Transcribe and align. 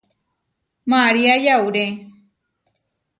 María 0.93 1.35
yauré. 1.45 1.85